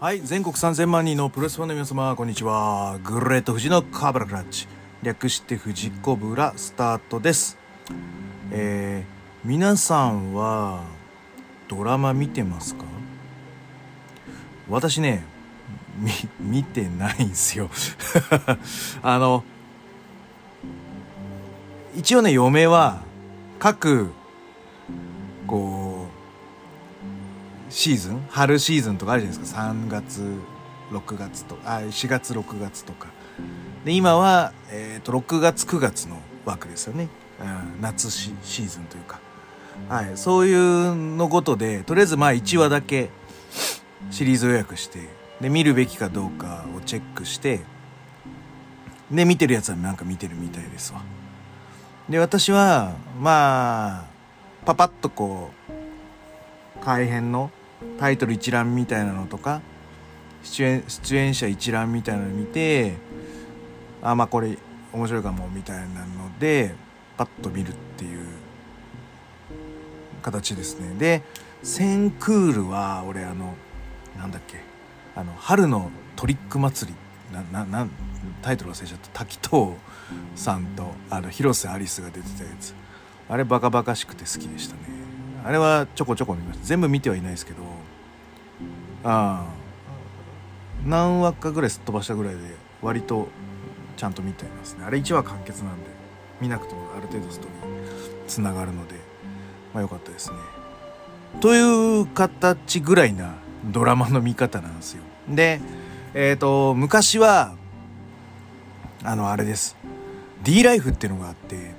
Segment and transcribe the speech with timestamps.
[0.00, 3.00] はい全国3000万人のプロレスファンの皆様こんにちは。
[3.02, 4.68] グレート富士のカーブラクラッチ。
[5.02, 7.58] 略して富士コブラスタートです。
[8.52, 10.84] えー、皆さんは
[11.66, 12.84] ドラマ見てますか？
[14.68, 15.24] 私ね
[15.98, 17.68] み見てないんですよ。
[19.02, 19.42] あの
[21.96, 23.02] 一応ね嫁は
[23.58, 24.12] 各
[25.48, 25.87] こう
[27.78, 28.26] シーズン？
[28.28, 29.60] 春シーズンとかあるじゃないですか。
[29.60, 30.28] 3月
[30.90, 33.06] 6月とあ4月6月とか。
[33.84, 37.08] で今は、えーと、6月9月の枠ですよね、
[37.40, 39.20] うん、夏シーズンというか、
[39.88, 43.10] はい、そういうのことでとりあえずまあ1話だけ
[44.10, 45.08] シリーズ予約して
[45.40, 47.60] で見るべきかどうかをチェックして
[49.08, 51.00] で見てるやつはなんか見てるみたいですわ。
[52.08, 54.04] で私はまあ
[54.66, 55.52] パパッとこ
[56.80, 57.52] う改編の
[57.98, 59.60] タイトル一覧みたいなのとか
[60.42, 62.94] 出演出演者一覧みたいなの見て
[64.02, 64.58] あまあこれ
[64.92, 66.74] 面白いかもみたいなので
[67.16, 68.26] パッと見るっていう
[70.22, 70.94] 形ですね。
[70.98, 71.22] で
[71.62, 73.54] センクールは俺あの
[74.16, 74.60] なんだっけ
[75.16, 77.88] あの春のトリック祭りななな
[78.42, 79.24] タイトル忘れちゃった。
[79.24, 79.74] 滝藤
[80.34, 82.74] さんとあの広瀬アリスが出てたやつ。
[83.28, 84.80] あれバカバカしくて好きでしたね。
[85.44, 86.66] あれはちょこちょこ見ました。
[86.66, 87.62] 全部見てはいないですけど
[89.04, 89.58] ああ
[90.86, 92.40] 何話かぐらいすっ飛ばしたぐらいで
[92.82, 93.28] 割と
[93.96, 94.84] ちゃんと見ていますね。
[94.84, 95.90] あれ1話完結なんで
[96.40, 98.94] 見なくてもある程度ストーリーつながるので
[99.74, 100.36] まあ良かったですね。
[101.40, 105.02] という形ぐらいなドラマの見方なんですよ。
[105.28, 105.60] で
[106.14, 107.54] えっ、ー、と昔は
[109.02, 109.76] あのあれです。
[110.42, 111.72] D ライフっていうのがあって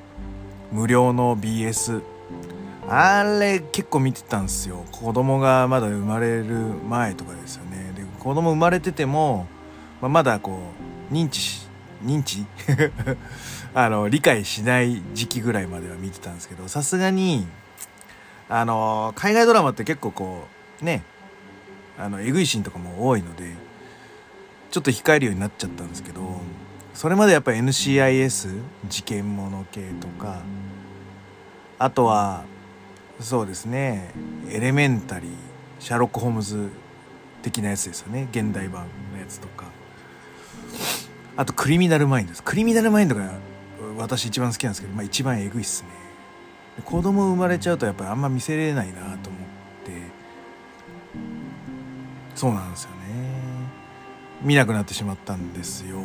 [0.72, 2.02] 無料の BS
[2.92, 4.84] あれ結構見てたんですよ。
[4.92, 6.56] 子供がまだ生まれる
[6.88, 7.94] 前とかですよね。
[7.96, 9.48] で子供生まれてても、
[10.02, 10.60] まあ、まだこ
[11.12, 11.68] う認知し
[12.04, 12.46] 認知？
[13.76, 17.48] あの理解しない時期ぐらいまでは見てたんですけどさすがに
[18.50, 20.48] あの海外ドラマって結構こ
[20.82, 21.04] うね
[22.00, 23.54] あのえぐいシーンとかも多いので
[24.72, 26.42] ちょっと控えるようになっちゃったんですけど
[26.96, 30.40] それまでやっぱ NCIS 事件もの系とか
[31.78, 32.44] あとは
[33.20, 34.12] そうですね。
[34.50, 35.32] エレメンタリー
[35.80, 36.70] シャーロック・ホームズ
[37.42, 38.28] 的なやつですよね。
[38.32, 39.66] 現代版のやつとか。
[41.36, 42.44] あとクリミナル・マインドです。
[42.44, 43.32] クリミナル・マインドが
[43.98, 45.90] 私一番好きなんですけど、まあ、一番えぐいっすね。
[46.86, 49.30] 子供生まれちゃうとやっぱりあんま見せれないなと思って。
[52.36, 52.96] そうなんですよね。
[54.42, 56.02] 見なくなってしまったんですよ。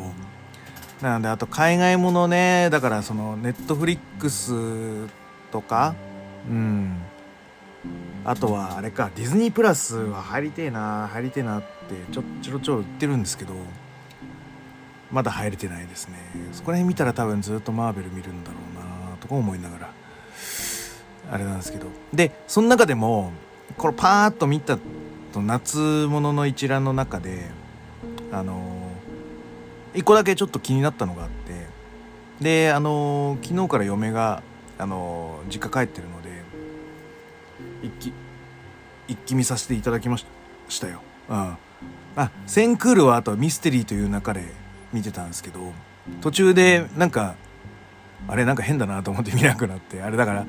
[1.00, 2.70] なのであと海外ものね。
[2.70, 5.08] だからそのネットフリックス
[5.52, 5.94] とか
[6.48, 7.02] うん。
[8.24, 11.66] あとはあれかディズニープラスは入りてえな入りてえなって
[12.10, 13.52] ちょちょろちょろ言ってるんですけど
[15.12, 16.16] まだ入れてないですね。
[16.52, 19.90] そこら辺見たら多分ずっとマーベル見るんだろうなとか思いながら
[21.30, 21.86] あれなんですけど。
[22.12, 23.32] でその中でも
[23.76, 24.78] これパーッと見た
[25.32, 27.50] と夏物の一覧の中で
[28.32, 31.74] あのー、一個だけちょっと気になったのがあって
[32.40, 34.42] であの、昨日から嫁が
[34.78, 36.23] あの、実家帰ってるので
[37.84, 38.12] 一気
[39.06, 41.02] 一気見させていただきましたよ。
[41.28, 41.56] うん、
[42.16, 44.44] あセンクールはあとはミステリーという中で
[44.92, 45.72] 見てたんですけど
[46.20, 47.34] 途中でなんか
[48.28, 50.46] あれなんか変だなと思って見なくなってあれだから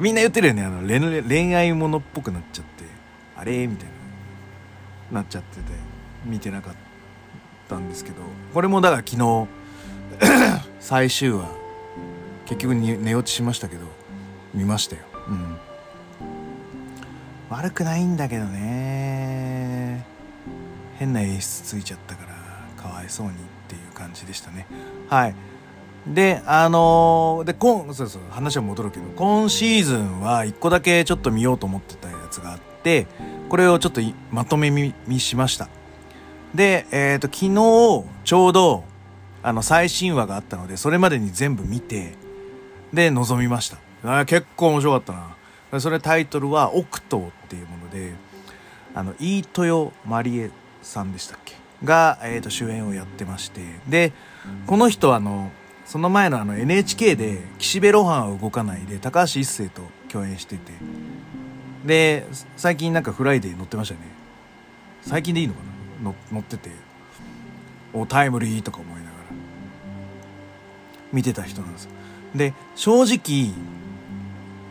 [0.00, 0.64] みんな言ってるよね。
[0.64, 0.82] あの
[1.28, 2.84] 恋愛ものっぽくなっちゃって
[3.36, 3.66] あれ？
[3.66, 3.86] みたい
[5.12, 5.62] ななっちゃってて
[6.24, 6.74] 見てなかっ
[7.68, 8.16] たんですけど
[8.52, 9.46] これもだから昨日
[10.80, 11.48] 最終話
[12.46, 13.86] 結局寝落ちしましたけど
[14.52, 15.02] 見ましたよ。
[15.28, 15.56] うん。
[17.50, 20.04] 悪くないんだけどね
[20.98, 23.36] 変な演出ついちゃったからかわいそうにっ
[23.68, 24.66] ていう感じでしたね
[25.08, 25.34] はい
[26.06, 33.06] であのー、で今そうそう話は戻るけど今シーズンは1個だけちょっと見ようと思ってたやつがあって
[33.48, 34.00] これをちょっと
[34.30, 35.68] まとめ見しました。
[36.54, 38.84] で、えっ、ー、と、昨日、ちょうど、
[39.42, 42.14] あの、最新話があったので、それまでに全部見て、
[42.92, 43.78] で、臨みました。
[44.20, 45.36] あ結構面白かったな。
[45.80, 48.12] それタイトルは、オクトーっていうもので、
[48.94, 50.50] あの、飯豊まりえ
[50.82, 51.54] さんでしたっけ？
[51.84, 54.12] が、え、ー、と、主演をやってまして、で、
[54.66, 55.50] この人は、あの、
[55.84, 60.72] その前のあの NHK で岸辺露伴は動かないで高橋一生と共演してて。
[61.84, 62.26] で
[62.56, 64.00] 最近なんかフライデー乗ってましたね。
[65.02, 65.60] 最近でいいのか
[66.02, 66.08] な？
[66.08, 66.70] の乗ってて。
[67.92, 69.14] おタイムリーとか思いながら。
[71.12, 71.88] 見てた人なんです
[72.34, 73.52] で正直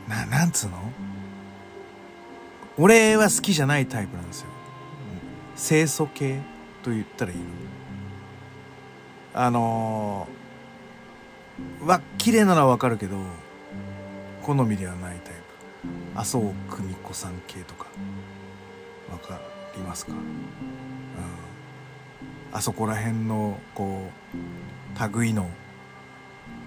[0.08, 0.78] ななんつうの？
[2.78, 4.48] 俺は好きじゃないタイプなんですよ。
[5.56, 6.40] 清楚系
[6.82, 7.46] と言ったらいいの？
[9.36, 13.18] あのー、わ綺麗なのはわかるけど
[14.42, 15.42] 好みではないタイプ。
[16.20, 16.40] 麻生
[16.70, 17.88] 久美子さん系とか。
[19.12, 19.40] わか
[19.76, 20.20] りますか、うん、
[22.52, 25.48] あそこら辺のこう類の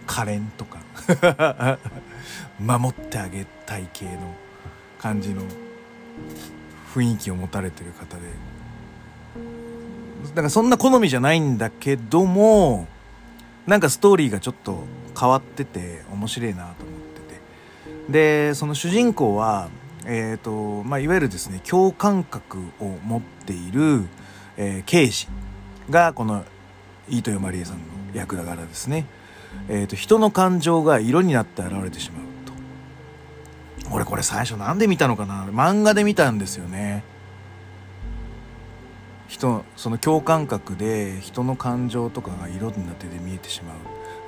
[0.06, 0.78] 可憐とか。
[2.58, 4.34] 守ってあげたい系の
[4.98, 5.42] 感じの
[6.94, 8.22] 雰囲気を持たれてる方で。
[10.30, 12.88] だからそんな好みじゃないんだけども
[13.66, 14.84] なんかストーリーがちょっと
[15.18, 17.20] 変わってて面白いなと思って
[18.08, 18.12] て。
[18.12, 19.68] でその主人公は
[20.08, 24.04] えーとまあ、いわゆるですね共感覚を持っている、
[24.56, 25.26] えー、刑事
[25.90, 26.44] がこの
[27.08, 27.82] 飯豊まりえさんの
[28.14, 29.06] 役だからですね、
[29.68, 32.22] えーと、人の感情が色になって現れてしまう
[33.84, 33.94] と。
[33.94, 35.46] 俺これ最初なんで見たのかな？
[35.46, 37.04] 漫画で見たんですよね。
[39.28, 43.76] 人その共感覚で人の感情とかが色になってて見えてしまう。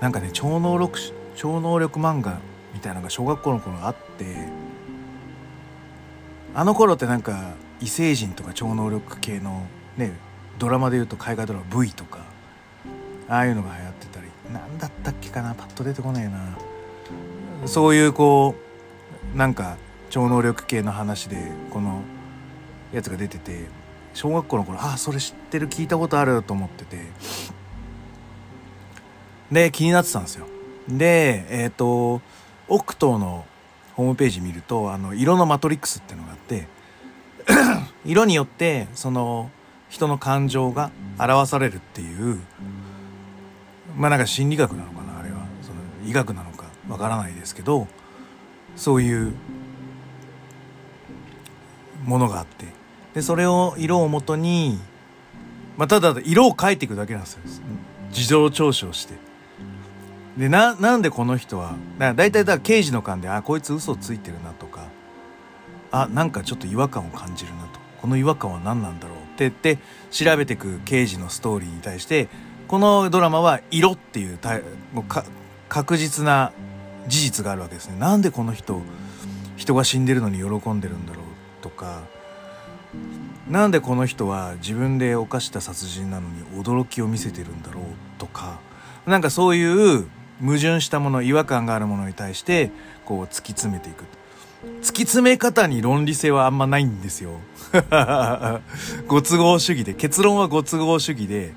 [0.00, 0.98] なんかね超能力
[1.36, 2.38] 超能力漫画
[2.74, 4.48] みたいなのが小学校の頃あって
[6.54, 9.66] あの頃ってなんか異星人とか超能力系の
[9.96, 10.12] ね
[10.58, 12.19] ドラマでいうと海外ドラマ V とか
[13.28, 13.88] ああいうのが流行
[14.78, 15.54] だったっけかな？
[15.54, 16.56] パッと出てこないな。
[17.66, 18.54] そういうこ
[19.34, 19.76] うなんか
[20.10, 22.02] 超能力系の話でこの
[22.92, 23.66] やつが出てて
[24.14, 26.98] 小学校の頃ああそれ知ってる聞いたことあると思ってて。
[29.50, 30.46] で気になってたんですよ。
[30.88, 32.20] でえっ、ー、と
[32.69, 33.46] オクトーの
[33.94, 36.69] ホームページ見るとあの色のマトリックスっていうのがあって
[38.04, 39.50] 色によってその
[39.88, 42.40] 人の感情が表されるっていう
[43.98, 45.38] まあなんか心理学なのかなあれは。
[45.62, 47.88] その医学なのかわからないですけど
[48.76, 49.34] そういう
[52.04, 52.66] ものがあって。
[53.14, 54.78] でそれを色をもとに、
[55.76, 57.40] まあ、ただ色を描いていくだけなんですよ。
[58.12, 59.14] 事情聴取をして。
[60.36, 64.84] でななんでこの人はだ大体だ刑事の勘であこいつ嘘ついてるなとか
[65.90, 67.80] あなんかちょっと違和感を感じるなと。
[68.00, 69.78] この違和感は何なんだろうって言って
[70.12, 72.28] 調べてく刑事のストーリーに対して
[72.69, 74.38] このドラマは色っていう
[74.93, 75.05] もう
[75.69, 76.53] 確実な
[77.09, 77.99] 事実があるわけですね。
[77.99, 78.82] なんでこの人
[79.56, 81.25] 人が死んでるのに喜んでるんだろう
[81.62, 82.03] とか。
[83.49, 87.85] なんでこの人は自分で犯した殺人なのに驚きを見せてるんだろう
[88.19, 88.61] とか。
[89.06, 90.06] なんかそういう
[90.43, 92.70] 矛盾したもの違和感があるものに対して
[93.06, 94.05] こう突き詰めていく。
[94.82, 97.41] 突き詰め方に論理性はあんまないんですよ。
[99.09, 101.55] ご都合主義で結論はご都合主義で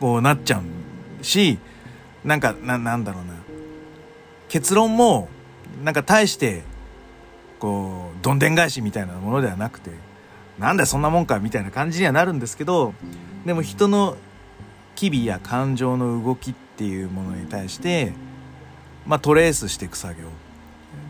[0.00, 1.58] こうなっちゃうし
[2.24, 3.34] なんかななんだろうな。
[4.48, 5.28] 結論も
[5.84, 6.62] なんか大して
[7.58, 9.90] こうどんでん返しみたいなものではなくて
[10.58, 12.94] なんだそんなもんかみたいな感じにはなるんですけど
[13.44, 14.16] でも人の
[14.96, 18.12] 機微や感情の動きっていうものに対して
[19.06, 20.28] まあトレースしていく作業。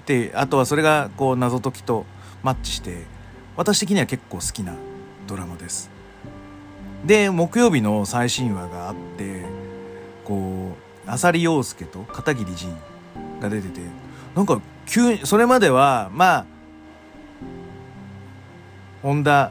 [0.06, 2.06] であとはそれがこう謎解きと
[2.42, 3.04] マッチして
[3.56, 4.74] 私的には結構好きな
[5.26, 5.97] ドラマです。
[7.04, 9.44] で木曜日の最新話があって
[10.24, 12.76] こう浅利陽介と片桐仁
[13.40, 13.80] が出てて
[14.34, 16.46] なんか急にそれまではまあ
[19.02, 19.50] 本田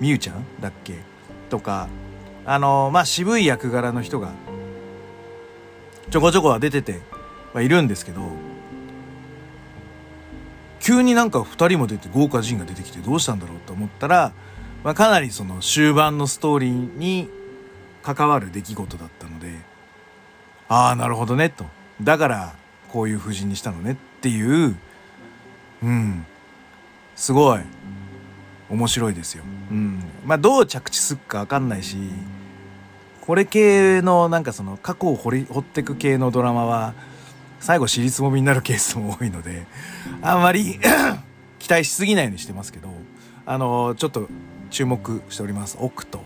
[0.00, 1.00] 美優ちゃんだっけ？
[1.50, 1.88] とか
[2.46, 4.30] あのまあ渋い役柄の人が
[6.10, 7.00] ちょこちょこは出てて
[7.52, 8.22] はいるんですけど
[10.80, 14.32] 急になんか2人も出て豪華人が出てきてどうしたんだろうと思ったら、
[14.84, 17.28] まあ、かなりその終盤のストーリーに
[18.02, 19.52] 関わる出来事だったので
[20.68, 21.66] ああなるほどねと。
[22.00, 22.54] だから
[22.88, 24.76] こういう布陣にしたのねっていう
[25.82, 26.26] うん。
[27.14, 27.60] すごい。
[28.70, 29.44] 面白いですよ。
[29.70, 30.02] うん。
[30.24, 31.96] まあどう着地すっか分かんないし
[33.20, 36.94] これ系のなんかその過去を掘り掘ってく系のドラマは
[37.60, 39.66] 最後尻つもみになるケースも多いので、
[40.20, 40.80] あんまり
[41.60, 42.88] 期待しすぎないようにしてますけど、
[43.46, 44.28] あの、ちょっと
[44.72, 45.76] 注目しております。
[45.80, 46.20] オクト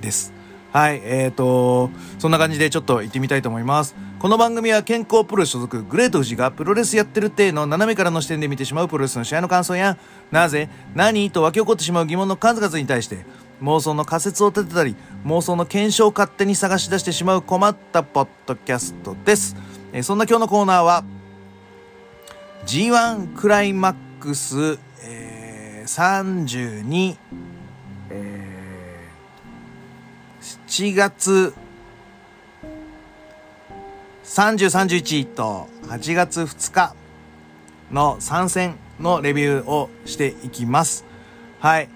[0.00, 0.32] です。
[0.72, 3.94] はい、えーと、そんな感じでちょっと行ってみたいと思います。
[4.18, 9.98] この番組は健康プロレス所属グレート富士がプロレスやってるっての斜めからの視点で見てしまうプロレスの試合の感想や、
[10.30, 13.24] なぜ、何と湧き起こってしまう疑問の数々に対して、
[13.62, 19.56] 妄想の仮説を立てたり、妄想の検証を勝手に探し出してしまう困ったポッドキャストです。
[19.92, 21.04] えそんな今日のコーナーは
[22.64, 26.44] G1 クライマックス、えー、
[26.84, 27.16] 32、
[28.10, 31.54] えー、7月
[34.24, 34.54] 30、
[35.04, 36.94] 31と8月2日
[37.90, 41.04] の参戦のレビューをしていきます。
[41.58, 41.88] はい。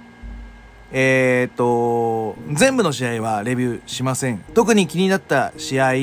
[0.90, 4.38] えー、と、全部の試合はレビューしません。
[4.54, 5.94] 特に気になった試合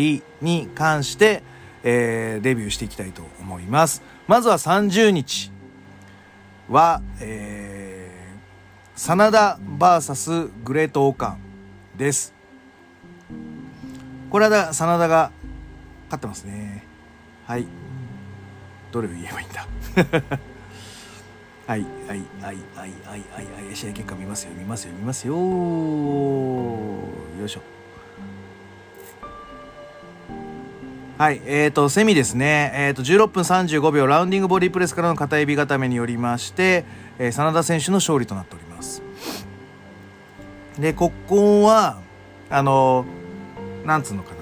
[0.41, 1.44] に関して、
[1.84, 4.01] えーレビューしていきたいと思います。
[4.27, 5.51] まずは30日
[6.70, 7.70] は、えー、
[8.95, 11.38] 真田 VS グレートオーカン
[11.98, 12.33] です。
[14.29, 15.31] これはだ真田が
[16.05, 16.83] 勝ってますね。
[17.45, 17.65] はい。
[18.91, 19.65] どれを言えばいいんだ？
[21.67, 23.21] はいはいはいはいはいはい
[23.65, 23.75] はい。
[23.75, 24.51] 試合結果見ますよ。
[24.57, 25.33] 見ますよ見ますよ。
[25.36, 25.39] よ
[27.45, 27.62] いしょ。
[31.17, 32.71] はいえーとセミですね。
[32.75, 36.83] えーと16分35秒ラウンディングボディプレスからの片指固めによりまして、
[37.19, 38.70] えー真田選手の勝利となっております。
[40.79, 41.99] でここは
[42.49, 43.05] あの
[43.85, 44.37] なんつうのかな。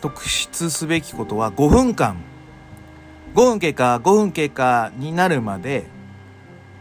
[0.00, 2.16] 特筆すべきことは5分間。
[3.34, 5.86] 5分経過5分経過になるまで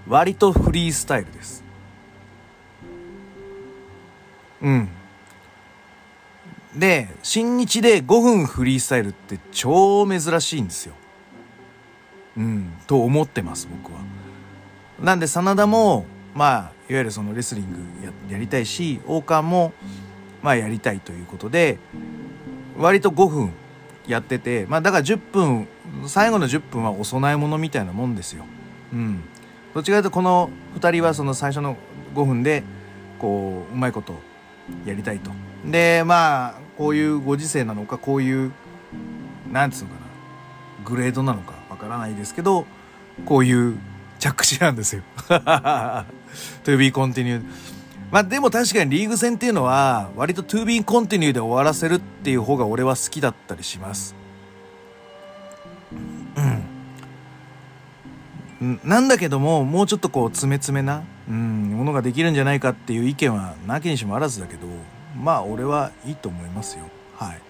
[0.07, 1.63] 割とフリースタイルです。
[4.61, 4.89] うん。
[6.75, 10.93] で新日で5分フリースタイルって超珍しいんですよ。
[12.37, 13.99] うんと思ってます僕は。
[15.01, 19.73] なんで真田もまあいわゆるそのレスリングややりたいし王冠も
[20.41, 21.79] まあやりたいということで
[22.77, 23.51] 割と5分
[24.07, 25.67] やっててまあだから10分
[26.05, 28.45] 最後の10分はお供え物みたいなもんですよ。
[28.93, 29.23] うん。
[29.73, 30.49] どっちかというとこの
[30.79, 31.77] 2人はその最初の
[32.13, 32.63] 5分で
[33.19, 34.15] こううまいこと
[34.85, 35.31] やりたいと。
[35.65, 38.51] でまあこういうご時世なのかこういう
[39.51, 40.01] なんつうのかな
[40.83, 42.65] グレードなのかわからないですけど
[43.25, 43.77] こういう
[44.19, 45.03] 着地なんですよ。
[46.63, 47.43] to be continued。
[48.11, 54.15] まあでも確かにリーグ戦っていうのは割と to be continue で終わらせるっていう方が俺は好きだったりします。
[58.61, 58.79] うん。
[58.83, 64.67] なんだけどももうちょっとこう詰め詰めな、うん、ものができるんじゃないかっていう意見はなきにしもあらずだけど
[65.17, 66.85] まあ俺はいいと思いますよ。
[67.17, 67.41] はい。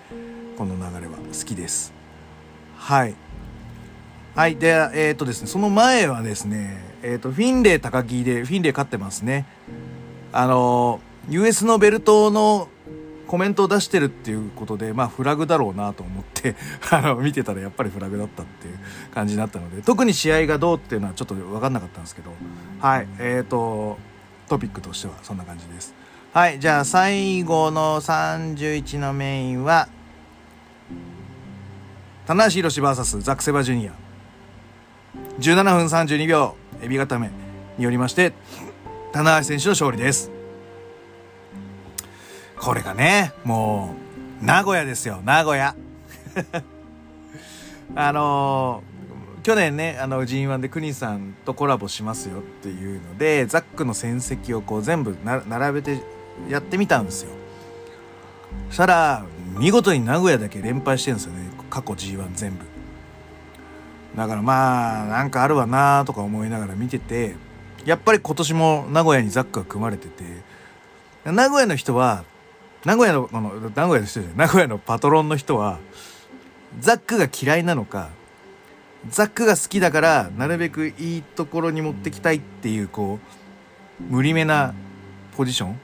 [0.57, 1.93] この流れは好きです。
[2.77, 3.15] はい。
[4.35, 4.57] はい。
[4.57, 9.45] で、えっ、とですね、その前はですね、えっ、と、フィンレイ高木で、フィンレイ勝ってますね。
[10.33, 12.67] あの、US のベルトの
[13.27, 16.55] コメントを出してるっていうことで、まあ、フラグだろうなと思って、
[16.89, 18.79] あの、見てたらやっぱりフラグだったっていう
[19.13, 22.31] 感じになったので、特に試合がどうっていうのはちょっと分かんなかったんですけど、
[22.79, 23.07] はい。
[23.19, 23.99] えっ、と、
[24.49, 25.93] トピックとしてはそんな感じです。
[26.33, 26.59] はい。
[26.59, 29.89] じゃあ、最後の31のメインは、
[32.25, 33.91] 棚橋宏 VS ザック・セバジュニア。
[35.39, 37.31] 17分32秒、エビ固め
[37.77, 38.33] によりまして、
[39.11, 40.31] 棚橋選手の勝利です。
[42.59, 43.95] これがね、も
[44.41, 45.75] う、名古屋ですよ、名古屋。
[47.95, 48.95] あのー
[49.45, 56.01] 去年ね、あの、G1 でクニさんとコラボしますよっていうので、ザックの戦績をこう全部並べて
[56.49, 57.29] やってみたんですよ。
[58.69, 59.23] そしたら、
[59.59, 62.74] 見事に名古屋だけ連敗してるんですよね、過去 G1 全部。
[64.15, 67.35] だからまあ、なんかあるわなとか思いながら見てて、
[67.85, 70.23] やっぱり今年も名古屋にザックが組まれてて、
[71.25, 72.23] 名古屋の人は、
[72.85, 75.79] 名古屋の、あの、名古屋の人じゃない、名古屋のパトロンの人は、
[76.79, 78.09] ザックが嫌いなのか、
[79.09, 83.19] ザックが好きだから、なるべくいいところに持ってきたいっていう、こ
[83.99, 84.73] う、無理めな
[85.35, 85.79] ポジション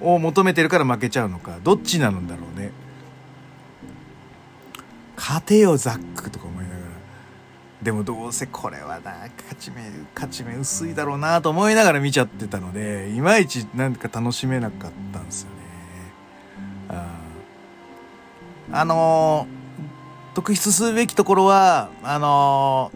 [0.00, 2.72] を求めてるから負けちゃうのか、どっちなんだろうね。
[5.16, 6.59] 勝てよ、ザックとか思。
[7.82, 9.82] でもどうせこれはな、勝ち目、
[10.14, 15.56] 勝ち目薄いだろうなと思いながら見ちゃってたので、いまいちなんか楽しめなかったんですよね。
[18.72, 19.60] あのー
[20.32, 22.92] 特筆すべきところは、あの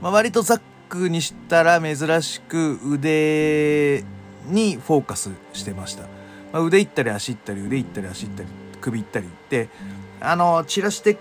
[0.00, 4.04] ーまあ、割とザックにしたら珍しく腕
[4.46, 6.04] にフォーカスしてました。
[6.52, 8.48] まあ、腕行ったり足行ったり腕行ったり足行ったり
[8.80, 9.68] 首行ったりって、
[10.20, 11.18] あのー散らして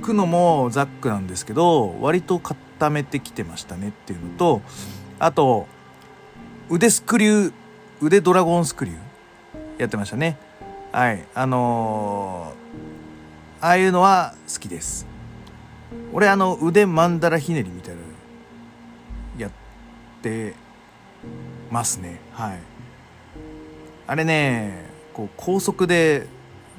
[0.00, 4.62] くのもザックなんですけど、割と固めてきてましたねっていうのと、
[5.18, 5.66] あと、
[6.68, 7.52] 腕スクリュー、
[8.00, 8.98] 腕ドラゴンスクリュー
[9.78, 10.38] やってましたね。
[10.92, 11.24] はい。
[11.34, 12.60] あのー
[13.62, 15.06] ああいうのは好きです。
[16.14, 18.00] 俺あの腕マンダラひねりみたいな
[19.36, 19.50] やっ
[20.22, 20.54] て
[21.70, 22.20] ますね。
[22.32, 22.58] はい。
[24.06, 26.26] あれね、こう高速で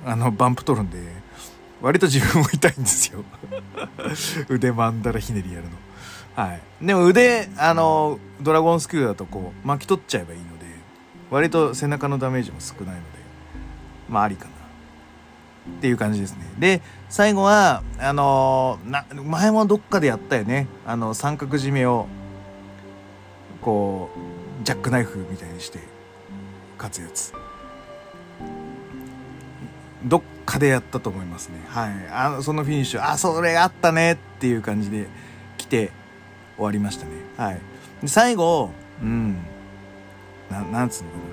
[0.04, 0.98] あのバンプ取るんで、
[1.82, 3.24] 割と自分も痛いんですよ。
[4.50, 5.72] 腕マンダラひねりやるの。
[6.36, 6.62] はい。
[6.82, 10.66] でも腕、あの、ドラゴンスクールだとこう巻き取っちゃえばいいので、
[11.30, 13.02] 割と背中のダメージも少ないので、
[14.10, 14.52] まあありかな。
[15.70, 22.08] っていう感じですねで最後はあのな前もどっかでやったよねあの三角締めを
[23.62, 24.10] こ
[24.62, 25.80] うジャックナイフみたいにして
[26.78, 27.34] 勝つやつ
[30.04, 31.62] どっかでやったと思いますね。
[31.68, 32.08] はい。
[32.12, 35.08] あのそのフィニッシュあそれあったねっていう感じで
[35.58, 35.92] 来て
[36.56, 37.12] 終わりましたね。
[37.38, 37.62] はい。
[38.02, 38.72] で最後
[39.02, 39.38] うん。
[40.50, 41.24] ななんつうのかな。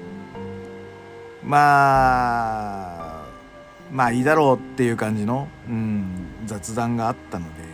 [1.44, 3.24] まあ
[3.90, 7.64] まあいいだろうっていう感じの、うん、雑談があったので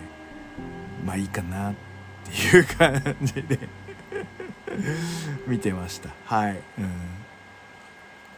[1.05, 1.75] まあいいかなっ
[2.25, 3.59] ていう感じで
[5.47, 6.11] 見てました。
[6.25, 6.91] はい、うん、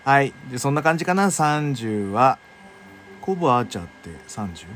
[0.05, 0.33] はい。
[0.51, 1.27] でそんな感じかな。
[1.27, 2.39] 30は
[3.27, 4.67] コブアーチャーって 30?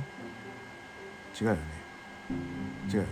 [1.40, 1.60] 違うよね。
[2.92, 3.08] 違うよね。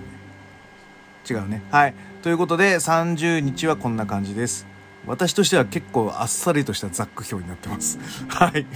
[1.30, 1.62] 違うね。
[1.71, 1.95] はい。
[2.23, 4.66] ということで30日はこんな感じです。
[5.07, 8.00] 私としては結構あっさりとしたザック表になってます。
[8.26, 8.66] はい。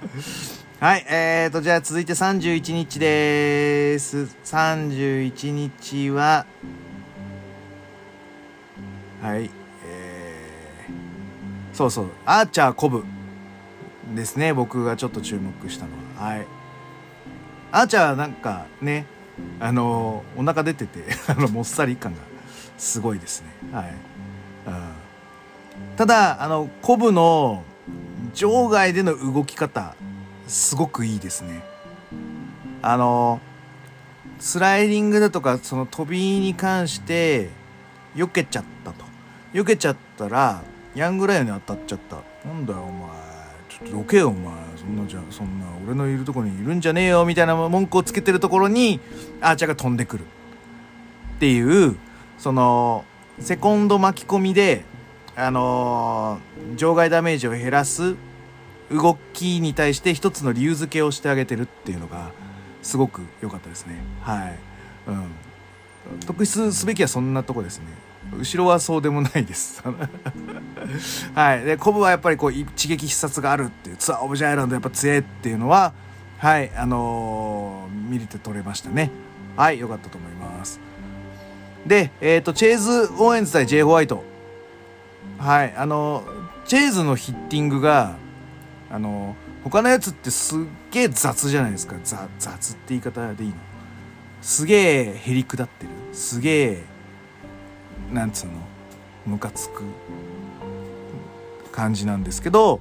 [0.80, 1.06] はい。
[1.06, 4.26] えーとじゃあ続いて31日です。
[4.42, 6.46] 31日は
[9.20, 9.50] はい。
[9.86, 12.10] えー、そうそう。
[12.24, 13.04] アーチャーコブ。
[14.14, 14.52] ですね。
[14.52, 16.30] 僕がちょっと注目したのは。
[16.30, 16.46] はい。
[17.74, 19.04] アーチャーなんかね
[19.58, 22.20] あのお腹出てて あのもっさり感が
[22.78, 23.48] すごいですね。
[23.72, 23.94] はい、
[24.68, 27.64] うん、ただあのコブの
[28.32, 29.96] 場外での動き方
[30.46, 31.64] すごくいいですね。
[32.80, 33.40] あの
[34.38, 37.50] スライディングだとかその飛びに関して
[38.14, 39.04] 避けちゃったと。
[39.52, 40.62] 避けちゃったら
[40.94, 42.16] ヤングライオンに当たっちゃった。
[42.48, 43.23] なんだよお前。
[43.78, 44.54] ちょっとどけよお前。
[44.76, 49.00] そんなじゃそんな俺のいるとこにいるんじゃねえよみたいな文句をつけてるところに
[49.40, 50.24] アーチャーが飛んでくる。
[51.36, 51.96] っていう
[52.38, 53.04] その
[53.40, 54.84] セコンド巻き込みで
[55.36, 58.14] あのー、場外ダメージを減らす
[58.90, 62.30] 動きに対して一つの理由付けをしてあげてるっていうのが
[62.82, 63.96] すごく良かったですね。
[64.20, 64.58] はい、
[65.08, 65.30] うん、
[66.26, 67.86] 特筆すべきはそんなとこですね。
[68.32, 69.82] 後ろはそうでもないです。
[71.34, 71.64] はい。
[71.64, 75.92] でコブはやっぱりこう一撃必殺があるっていう Tour of the Island やっぱ強いっていうのは
[76.38, 79.10] はいあのー、見れて取れましたね。
[79.56, 80.80] はい良かったと思います。
[81.86, 84.24] でえっ、ー、とチェーズ・オーエンズ対 ジェイ・ホワイト。
[85.38, 88.16] はいあのー、チェーズのヒッティングが
[88.90, 90.58] あの他のやつってすっ
[90.90, 91.96] げえ雑じゃないですか。
[92.04, 93.56] 雑雑って言い方でいいの？
[94.42, 95.90] すげえへりくだってる。
[96.12, 96.93] すげえ
[98.14, 98.52] なんつうの？
[99.26, 99.82] ムカつく
[101.72, 102.80] 感じなんですけど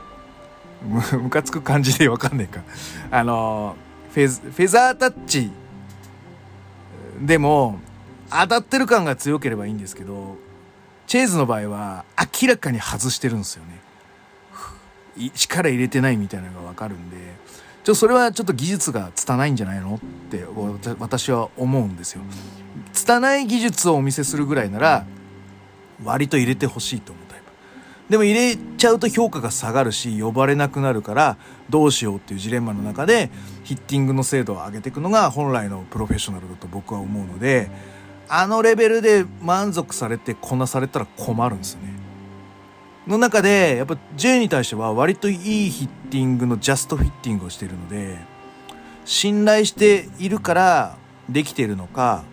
[1.20, 2.62] ムカつく感じでわかんねえか。
[3.10, 3.76] あの
[4.14, 5.50] フェフェザータッチ
[7.20, 7.78] でも
[8.30, 10.36] 当たってる感が強ければいいんですけど
[11.06, 12.04] チェーズの場合は
[12.42, 13.80] 明らかに外してるんですよね。
[15.34, 17.16] 力入れてないみたいなのが分かるんで
[17.84, 19.96] ちょそれはちょっと技術が拙いんじゃないの？
[19.96, 19.98] っ
[20.30, 20.44] て
[20.98, 22.22] 私は思うんですよ。
[22.92, 25.04] 拙い技術をお見せするぐらいなら
[26.04, 27.44] 割と入れてほしいと思うタイプ。
[28.08, 31.36] でも入れちゃうと評価が下がるし呼ばれなくなるから
[31.70, 33.30] どうしようっていうジレンマの中で
[33.64, 37.70] ヒッティングの精度を上げていくのが本来のプロフェッショナルだと僕は思うので
[38.28, 42.01] あのレベルで満足されてこなされたら困るんですよね。
[43.06, 48.18] の中でやっぱ J に対しては割といいヒッティングのジャストフィッティングをしているので
[49.04, 50.96] 信頼しているから
[51.28, 52.24] できているのか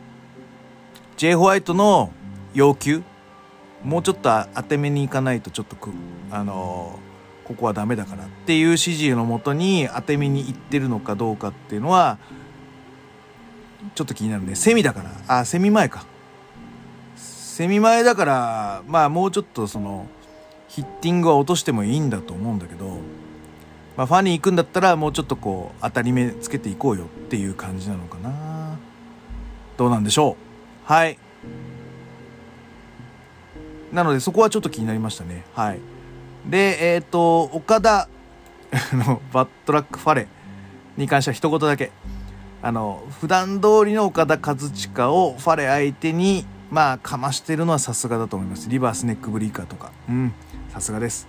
[1.18, 2.12] J ホワイトの
[2.54, 3.04] 要求
[3.84, 5.92] もうちょっと当て目にいかないとちょっとく
[6.32, 12.20] あのー、ここはダメだからっていう指示のもとに当て目にいってるのかどうかっていうのは
[13.96, 14.56] ちょっと気になるね。
[14.56, 15.40] セミだから。
[15.40, 16.06] あセミ前か。
[17.16, 20.08] セミ前だからまあもうちょっとその
[20.70, 23.00] ヒッティングは落としてもいいんだと思うんだけど、
[23.98, 28.78] まあ、ファンに行くんだったらもうちょっとこう当たり目つけていこうよっていう感じなのかな。
[29.78, 30.38] どうなんでしょ
[30.88, 30.92] う？
[30.92, 31.18] はい。
[33.92, 35.44] なのでそこはちょっと気になりましたね。
[35.54, 35.80] はい。
[36.48, 38.08] でえっ、ー、と岡田
[38.94, 40.28] のバットラックファレ
[40.96, 41.92] に関しては一言だけ。
[42.62, 48.70] あの普段通りの岡田和親をファレ相手にまあかましてるのはさすがだと思います。
[48.70, 49.92] リバースネックブリーカーとか。
[50.08, 50.34] うん。
[50.80, 51.28] さすがです。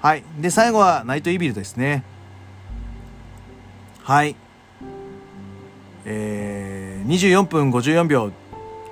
[0.00, 0.24] はい。
[0.38, 2.04] で最後はナイトイビルですね。
[4.02, 4.36] はい。
[6.04, 8.32] えー、24分54秒。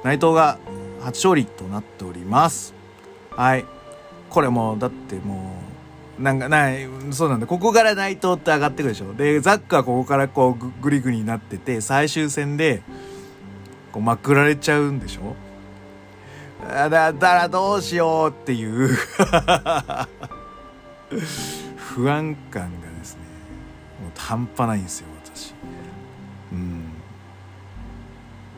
[0.04, 0.58] 内藤が
[1.00, 2.74] 初勝利となっております。
[3.30, 3.64] はい。
[4.30, 5.62] これもだっても
[6.18, 7.46] うなんかないそうなんだ。
[7.46, 9.14] ここから内藤って上がってくるでしょ。
[9.14, 12.82] でザックはここからこうグリグリになってて最終戦で
[13.92, 15.36] こうまくられちゃうんでしょ。
[16.66, 18.88] だだらどうしようっていう。
[21.76, 23.20] 不安感がですね
[24.02, 25.54] もう半端ないんですよ私。
[26.52, 26.84] うん。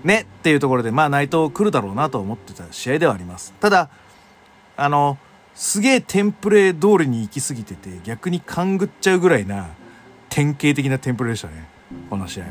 [0.04, 3.52] ねっていうところでまあ内藤来るだろうなと思ってた試合ではあります。
[3.60, 3.88] ただ
[4.76, 5.18] あの
[5.54, 9.68] すげえテンプレ通りに行き過ぎてて逆に勘ぐっちゃうぐらいな
[10.28, 11.68] 典型的なテンプレでしたね
[12.08, 12.50] この試合は。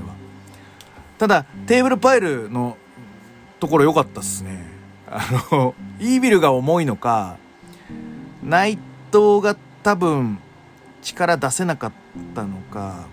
[1.17, 2.77] ただテーブルパイルの
[3.59, 4.68] ところ良かったっすね。
[5.11, 7.37] あのイービルが重いのか
[8.43, 8.77] 内
[9.11, 10.39] 藤が多分
[11.01, 11.91] 力出せなかっ
[12.35, 13.07] たのか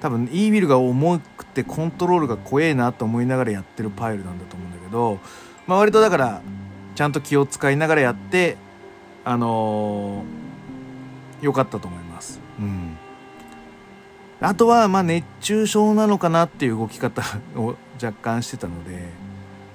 [0.00, 5.18] 多分イービルが重くてコントロールが怖えなと思いながらやってるパイルなんだと思うんだけど、
[5.66, 6.42] まあ、割とだから
[6.94, 8.56] ちゃんと気を使いながらやって
[9.24, 12.40] あのー、よかったと思います。
[12.58, 12.98] うん
[14.38, 17.22] あとはまあ熱中症なのかなっていう動き方
[17.56, 19.08] を若干してたので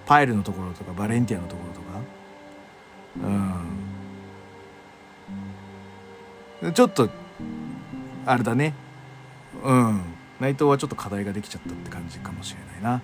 [0.05, 1.87] パイルのところとかバレンティアのところとか。
[6.63, 6.73] うん。
[6.73, 7.09] ちょっと
[8.25, 8.73] あれだね。
[9.63, 10.01] うん。
[10.39, 13.01] 内藤はちょっと課題ができちゃったって感じかもしれないな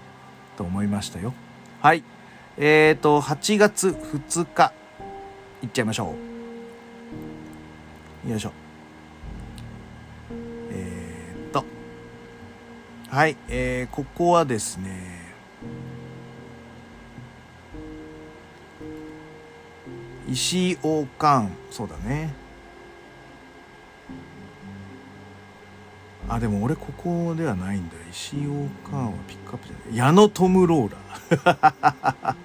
[0.57, 1.33] と思いましたよ。
[1.81, 2.03] はい。
[2.57, 4.73] えっ、ー、と8月2日。
[5.63, 6.15] いっちゃいましょ
[8.25, 8.29] う。
[8.29, 8.51] よいしょ。
[10.71, 11.65] えっ、と。
[13.09, 13.37] はい。
[13.49, 15.26] えー、ここはですね
[20.27, 21.51] 石井王冠。
[21.71, 22.33] そうだね。
[26.29, 27.95] あでも俺ここではないんだ。
[28.11, 29.97] 石岡はピックアップじゃない。
[29.97, 32.35] 矢野トムローラー。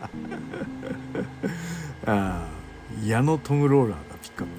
[2.06, 2.48] あ
[3.04, 4.54] 矢野トムローラーがピックアップ。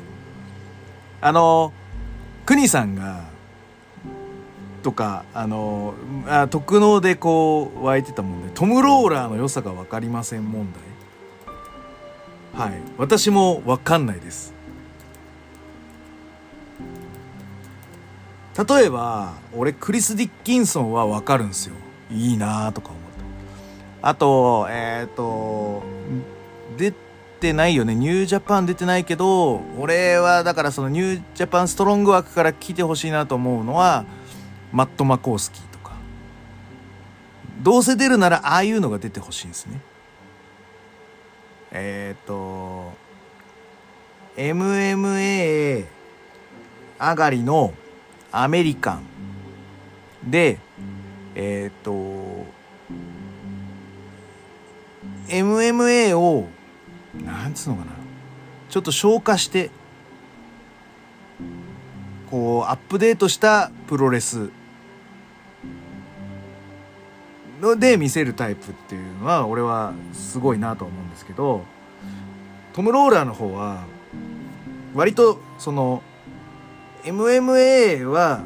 [1.22, 1.72] あの
[2.46, 3.24] 国さんが
[4.84, 5.94] とかあの
[6.28, 10.93] あ特能でこう湧いてたもんでトムローラーの良さが分かりません問題。
[12.54, 12.82] はい。
[12.98, 14.54] 私も分かんないです。
[18.56, 21.76] 例えば俺クリス・ディッキンソンは分かるんですよ。
[22.12, 23.08] いいなとか思って。
[24.04, 25.82] あとえっ、ー、と
[26.78, 26.94] 出
[27.40, 27.96] てないよね。
[27.96, 34.06] ニュージャパン出てないけど俺はだからそのニュージャパンストロング枠から来てほしいなと思うのは
[34.72, 35.94] マット・マコースキーとか。
[37.64, 39.82] どうせ出るならああいうのが出てほしいんですね。
[41.74, 42.94] えっ、ー、と
[44.38, 45.86] MMA
[47.00, 47.74] 上がりの
[48.32, 49.04] アメリカン
[50.30, 50.60] で
[51.36, 52.46] えっ、ー、と
[55.28, 56.48] MMA を
[57.26, 57.92] なんつうのかな
[58.70, 59.72] ちょっと消化して
[62.30, 64.50] こうアップデートしたプロレス
[67.64, 71.64] ので見せるタイプっていうのは俺はすごいなと思うんですけど
[72.74, 73.86] トム・ローラーの方は
[74.94, 76.04] 割とその
[77.04, 78.44] MMA は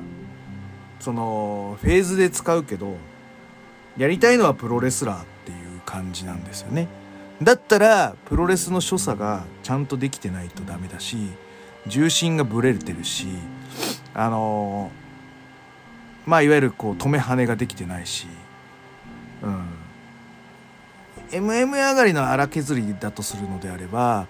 [1.00, 2.96] そのフェーズで使うけど
[3.98, 6.88] やりたいのはプロレスラーっていう感じなんですよね。
[7.42, 11.18] だったらプロレスの所作がちゃんとできてないとダメだし
[11.86, 13.28] 重心がブレてるし
[14.14, 14.92] あの
[16.26, 18.28] まあいわゆるこう止め跳ねができてないし
[19.44, 19.78] うん。
[21.30, 24.28] MMA 上がりの荒削りだとするのであれば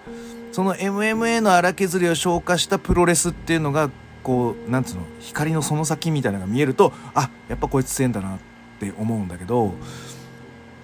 [0.52, 3.90] その MMA の荒削りを消化したプロレスっていうのが
[4.22, 8.38] こうなんつうの光のその先みたいなのが見えるとあやっぱこいつ強いんだなっ
[8.80, 9.74] て思うんだけど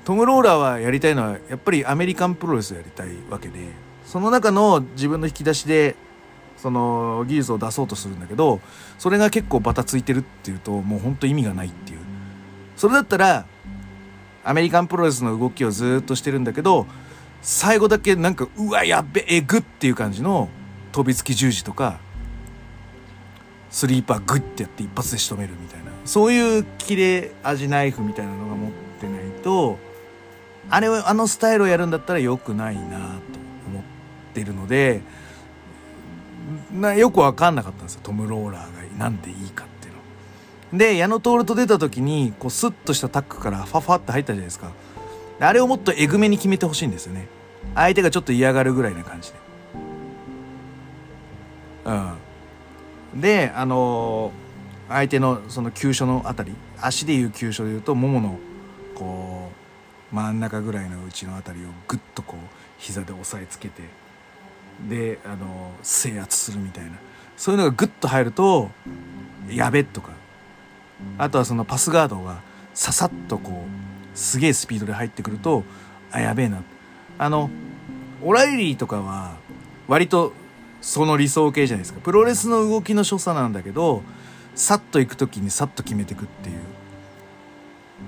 [0.04, 3.58] トム・ローラーはやりたいのはやっぱりアメリカンプロレスをやりたいわけで
[4.04, 5.96] その中の自分の引き出しで
[6.56, 8.60] その技術を出そうとするんだけど
[8.98, 11.98] それが結構バタついてるっていうともうほんと意味がないっていう。
[12.76, 13.46] それだったら
[14.44, 16.86] アメリカンプロレスの動きをずっとしてるんだけど
[17.42, 20.48] 最後だけなんかうわやっべえぐっていう感じの
[20.92, 21.98] 飛びつき十字とか
[23.70, 29.78] スリーパーグッてやって一発で仕留めるみたいなそういう切れ味ナイフみたいなのが持ってないと
[30.70, 32.94] あれをあのスタイルをやるんだったら良くないなと
[33.66, 33.82] 思っ
[34.32, 35.02] てるので
[36.72, 39.73] なよく分かんなかったんですよトム・ローラーがなんでいいかって。
[40.76, 44.72] で矢野徹と出た時にこうスッとしたタックからファファって入ったじゃないですか。
[45.40, 47.28] あれをもっとえぐめに決めてほしいんですよね。
[47.74, 49.38] 相手がちょっと嫌がるぐらいな感じで。
[51.84, 53.20] うん。
[53.20, 54.32] であの
[54.88, 58.38] 相手のその急所のあたり足でいう急所でいうとももの
[58.96, 59.52] こ
[60.12, 62.40] う真ん中ぐらいのうちのあたりをグッとこう
[62.78, 63.82] 膝で押さえつけて
[64.88, 66.92] であの制圧するみたいな。
[67.36, 68.70] そういうのがグッと入ると
[69.48, 70.23] やべとか。
[71.18, 72.40] あとはそのパスガードが
[72.74, 75.64] ささっとこうすげえスピードで入ってくると
[76.10, 76.62] あやべえな。
[77.18, 77.50] あの
[78.22, 79.36] オライリーとかは
[79.86, 80.32] 割と
[80.80, 82.00] その理想形じゃないですか。
[82.00, 84.02] プロレスの動きの所作なんだけど
[84.54, 86.58] さっと行く時にさっと決めてくっていう。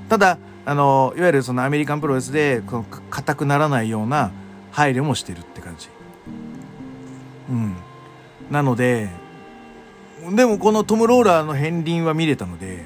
[0.09, 4.31] ただあのいわゆるそのアメリカンプロレスでこの硬くならないような
[4.73, 5.89] 配慮もしてるって感じ。
[7.51, 7.77] うん。
[8.51, 9.09] なので
[10.35, 12.85] でもこのトム・ローラーの片鱗は見れたので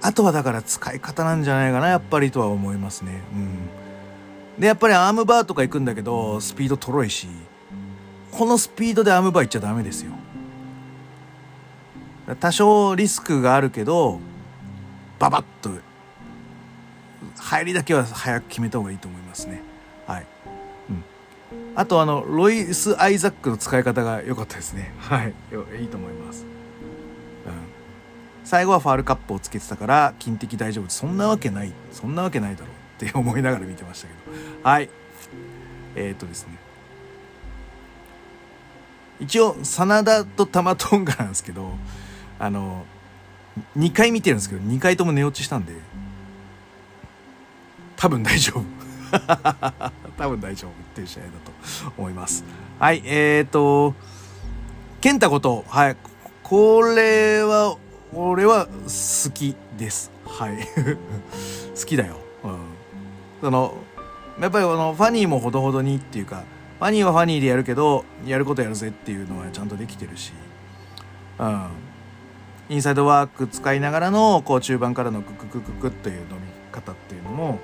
[0.00, 3.20] あとはだから使い方なんじゃないかなやっぱりとは思いますね。
[3.34, 4.60] うん。
[4.60, 7.28] でやっぱりアームバーとか行くんだけどスピードとろいし
[8.30, 10.12] このスピードでアームバー行っちゃダメですよ。
[12.40, 14.20] 多少リスクがあるけど
[15.18, 15.70] ババッと
[17.38, 19.62] 入りだけは早く決めた方がいいと思いますね。
[20.06, 20.26] はい、
[20.90, 21.04] うん、
[21.74, 24.92] あとあのロイス・アイザックの使い方が良かったですね。
[24.98, 25.34] はい。
[25.80, 26.44] いいと思います、
[28.52, 34.68] 最後はファールカップをつけてたから金的大丈夫そんなわけないそんなわけないだろうって 思いながら見てましたけど。
[34.68, 34.90] はい。
[35.96, 36.58] えー、っとですね。
[39.20, 41.70] 一応真田と玉トンガなんですけど
[42.38, 42.84] あの
[43.78, 45.72] 2回見てるんですけど2回とも寝落ちしたんで
[47.96, 48.64] 多分大丈夫。
[50.18, 52.44] 多分大丈夫っていう試合だと思います。
[52.78, 53.94] はいえーと
[55.00, 55.96] 健太ことはい
[56.42, 57.78] これは
[58.14, 60.10] 俺は好きです。
[60.26, 60.58] はい。
[61.74, 62.58] 好きだよ、うん、
[63.40, 63.74] その
[64.40, 66.44] やっぱりこのファニーもほどほどにっていうか
[66.78, 70.32] ファニーはファニーでやるけどやることやるぜっていうのはちゃんとできてるし。
[71.38, 71.68] うん。
[72.68, 77.58] インサイドワーク使いながらのこう中盤からのククククククという伸び方っていうのも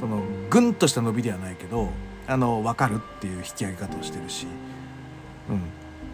[0.00, 1.90] そのグンとした伸びではないけど
[2.26, 4.46] あの分かるっていう引き上げ方をしてるし、
[5.48, 5.62] うん、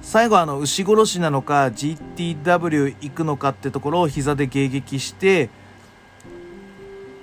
[0.05, 5.51] 最後あの牛殺しなのか GTW 行くのかってところを膝で迎撃して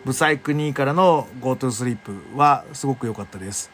[0.04, 3.72] ブサイク2からの GoTo スリップはすごく良かったです。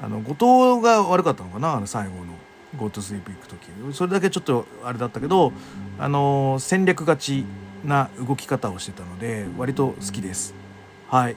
[0.00, 2.34] あの後藤が悪かったのかなあの最後の
[2.76, 3.68] GoTo スリープ行く時。
[3.92, 5.52] それだけちょっとあれだったけど、
[5.98, 7.44] あの、戦略勝ち
[7.84, 10.54] な動き方をしてたので割と好きです。
[11.08, 11.36] はい。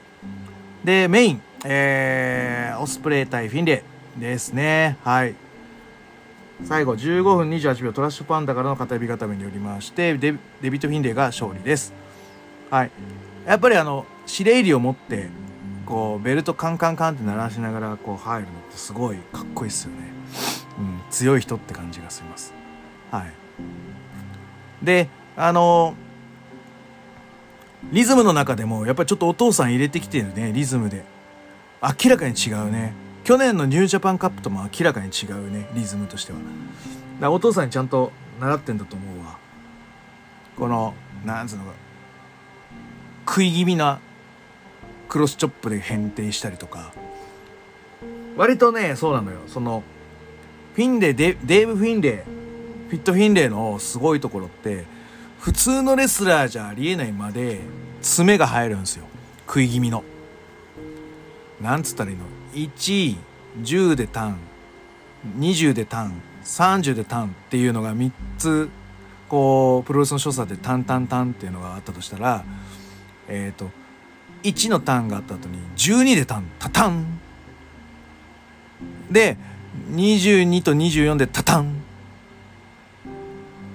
[0.84, 3.84] でメインえー、オスプレイ対フィンレ
[4.16, 4.96] イですね。
[5.02, 5.34] はい。
[6.64, 11.92] 最後15分28秒トラッシュパンダからの片指固めによりましてデデビット・フィンレイが勝利です。
[12.70, 12.90] はい。
[13.46, 15.28] やっぱりあの司令入りを持って
[15.86, 20.12] こうベルトカンカンカンって鳴らしながらこう入るのってすごいかっこいいっすよね。
[20.78, 22.54] うん、強い人って感じがします。
[23.10, 23.32] はい、
[24.84, 25.94] であの
[27.90, 31.04] リズムの中でもやっぱりちょっとお父さん入れてきてるねリズムで。
[31.82, 32.94] 明らかに違うね。
[33.24, 36.38] 去年のニュージャパンカップとも明らかに違うねリズムとしては。
[37.20, 39.38] だお父さんにちゃんと習ってんだと思うわ。
[40.56, 41.72] このなんつうのか
[43.26, 44.00] 食い気味な
[45.08, 46.92] クロスチョップで変定したりとか。
[48.36, 49.40] 割とねそうなのよ。
[49.46, 49.84] その
[50.74, 52.12] フィンレイデデーブ・フィンレイ
[52.88, 54.84] フィット・フィンレイのすごいところって
[55.38, 57.60] 普通のレスラーじゃありえないまで
[58.00, 59.04] 爪が入るんですよ。
[59.46, 60.02] 食い気味の。
[61.60, 62.24] なんつったらいいの？
[62.52, 63.16] 1
[63.62, 64.36] 10でターン
[65.38, 68.70] 20でターン30でターンっていうのが3つ
[69.28, 72.44] こうプロレスの所作でタンタンタンっていうのがあったとしたら
[73.28, 73.70] えっ、ー、と
[74.42, 77.20] 1のターンがあった後に12でタンタタン。
[79.10, 79.36] で
[79.92, 81.82] 22と24でタタン。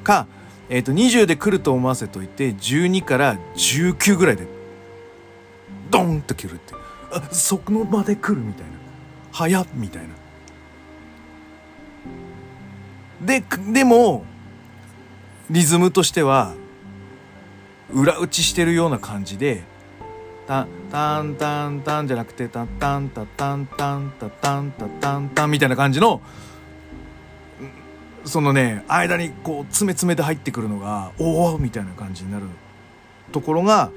[0.04, 0.28] か、
[0.70, 4.48] えー、と20で来ると思わせといて12から19ぐらいで
[5.90, 6.74] ドンと切るって
[7.32, 8.72] そこまで来るみたいな。
[9.32, 10.10] 早っみたいな。
[13.22, 14.26] ででも
[15.50, 16.54] リズムとしては
[17.92, 19.64] 裏打ちしてるような感じで
[20.48, 26.22] タンタンタンタンじゃなくてタンタンタタンタンタタンタタンタンみたいな感じの
[28.26, 32.46] そのね間にこう詰め詰めで入ってくるのがおおみたいな感じになる
[33.32, 33.90] ところが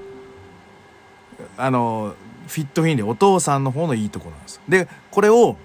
[1.56, 2.14] あの
[2.50, 4.60] フィットフィンでお父さんの方のいいところなんです。
[4.68, 5.56] でこれを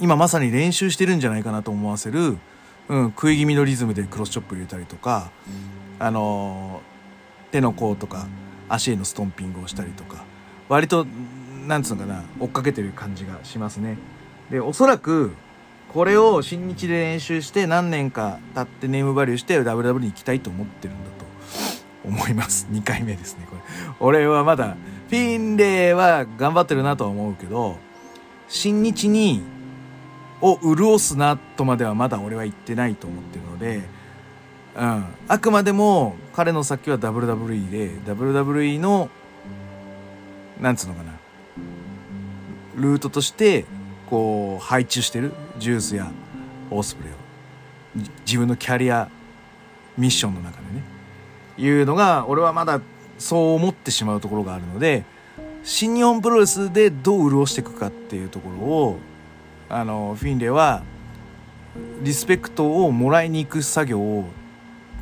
[0.00, 2.38] 今まさに練習してるんじゃないかなと思わせる、
[2.88, 5.30] うん、食い気味のリズムでクロスチョップ入れたりとか
[5.98, 6.80] あの
[7.50, 8.26] 手の甲とか
[8.68, 10.24] 足へのストンピングをしたりとか
[10.68, 11.06] 割と
[11.66, 13.98] なんつうのかな追っかけてる感じがしますね。
[14.50, 15.32] でおそらく
[15.92, 21.24] これを新日で練習して何年か経ってネームバリューして WW に行きたいと思ってるんだと
[22.04, 22.68] 思います。
[22.70, 23.62] 2回目ですねこれ。
[23.98, 24.76] 俺はまだ
[25.10, 27.76] フィンレイは頑張ってるなとは思うけど
[28.48, 29.42] 新日に
[30.40, 34.00] を潤すなとまではまだ俺は言ってないと思ってるので
[34.76, 39.10] うん、あくまでも彼の先は WWE で WWE の
[40.60, 41.12] なんつうのかな。
[42.76, 43.64] ルートとして
[44.08, 46.10] こう配置してるジュースや
[46.70, 47.16] オースプレイを。
[48.24, 49.10] 自分のキャリア
[49.98, 50.84] ミッションの中でね。
[51.58, 52.80] いうのが俺はまだ
[53.20, 55.04] そう思ってしまうところがあるので
[55.62, 58.98] 新日本プロレスでどう潤していくかっていうところを
[59.68, 60.82] あのフィンレイは
[62.02, 64.24] リスペクトをもらいに行く作業を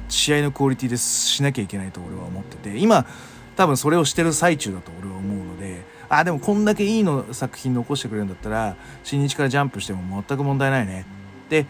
[0.09, 3.07] 試合のクオリティでしなきゃいけないと俺は思ってて今
[3.57, 11.07] 多分それをしてる最中だと俺は思うのであでもこんだけいいの作品残してくれるんだったら新日からジャンプしても全く問題ないね
[11.46, 11.66] って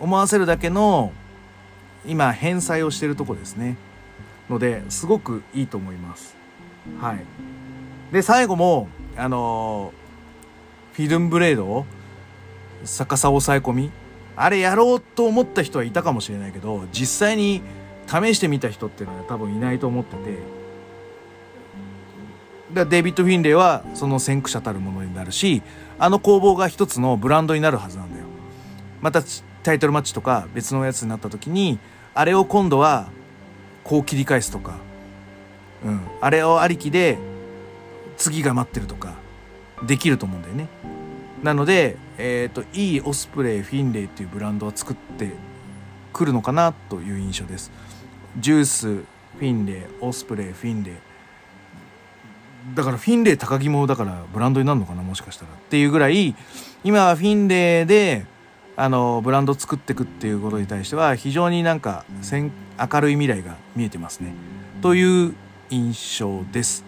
[0.00, 1.12] 思わせるだけの
[2.04, 3.76] 今返済をしてるとこですね。
[4.48, 6.36] のですごくいいと思います。
[7.00, 7.24] はい。
[8.12, 9.92] で最後もあの
[10.92, 11.86] フィルムブレードを
[12.84, 13.90] 逆さ抑え込み
[14.36, 17.62] あれやろうと思った人はいたかもしれないけど実際に
[18.06, 20.38] 試してみた人っていうのは多分いないと思ってて
[22.72, 25.62] だデイビッド・フィンレイはその先駆者たるものになるし
[25.98, 28.26] あの攻防が一つのブランドになるはずなんだよ。
[29.00, 29.22] また
[29.62, 31.78] タイトルマッチとか別のやつになった時に
[32.14, 33.10] あれを今度は
[33.84, 34.76] こう切り返すとか、
[35.84, 37.18] うん、あれをありきで
[38.16, 39.14] 次が待ってるとか
[39.86, 40.68] できると思うんだよね。
[41.42, 45.32] なので、えーと、いいオスプレイフィンレイっていうブランドは作って
[46.12, 47.72] くるのかなという印象です。
[48.38, 50.94] ジュースフィンレイオスプレイフィンレイ。
[52.76, 55.52] だからフィンレイ高木もだからブランドになるのかなもしかしたら。
[55.52, 56.36] っていうぐらい
[56.84, 58.24] 今はフィンレイで
[58.76, 64.32] あのブランド作っていくっていうことに対しては非常になんか明るい未来が見えてますね。
[64.80, 65.34] という
[65.70, 66.84] 印象です。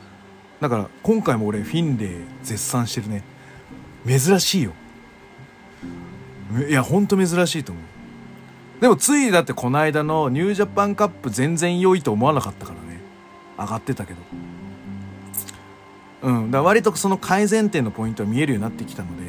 [0.60, 2.10] だから今回も俺フィンレイ
[2.42, 3.22] 絶賛してるね。
[4.06, 4.72] 珍しいよ。
[6.68, 7.84] いやほんと珍しいと思う。
[8.80, 13.00] でもついだってこの間のニュージャパンカップ全然良いと思わなかったからね。
[13.58, 14.20] 上がってたけど。
[16.22, 16.50] うん。
[16.50, 19.24] だ割とその改善点のポイントは見えるようになってきたので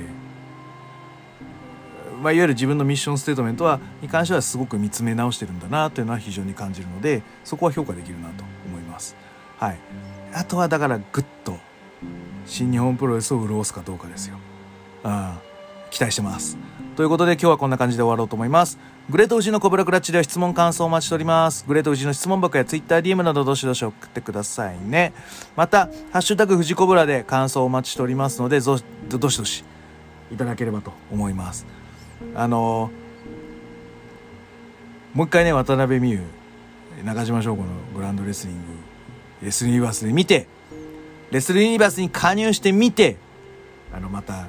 [2.21, 9.15] まあ、いわゆる自分のミッションステートメントはに関してはすごく見つめ直してるんだなというのは非常に感じるのでそこは評価できるなと思います。
[9.57, 9.79] はい、
[10.33, 11.57] あとはだからグッと
[12.45, 14.37] 新日本プロレスを潤すかどうかですよ。
[15.03, 15.39] あ
[15.91, 16.57] 期待してます。
[16.95, 18.77] ということで今日はこんな感じで終わろうと思います。
[19.09, 21.63] グレートウジのコブラクラッチでは質問感想をお待ちしております。
[21.67, 25.13] グレートウジの質問箱や TwitterDM などどしどし送ってくださいね。
[25.55, 29.63] また、ハッシュタグ富士コブラで感想をお待ちしておりますので、どしどし
[30.31, 31.65] いただければと思います。
[32.35, 32.91] あの
[35.13, 36.21] もう一回ね渡辺美優
[37.03, 38.61] 中島翔子のグランドレスリング
[39.43, 40.47] レスリングユニバースで見て
[41.31, 43.17] レスリングユニバースに加入してみて
[43.93, 44.47] あのまた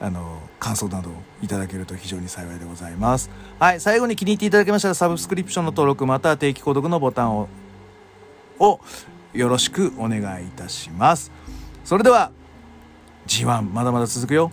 [0.00, 1.10] あの感想など
[1.42, 3.30] いただけると非常に幸いでございます。
[3.58, 7.48] はい最後に気に入っていただけましたらサブスクリプションの登録または定期購読のボタンを
[8.58, 8.80] を
[9.34, 11.30] よろしくお願いいたします。
[11.84, 12.30] それでは
[13.26, 14.50] G1 まだまだ続くよ。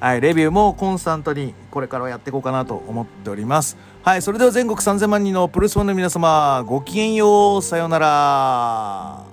[0.00, 3.76] はい、レビューもコンスタントにこれからやっていこうかなと思っております。
[4.02, 9.27] はい、それでは全国3000万人のプルスファンの皆様、ごきげんよう、さようなら。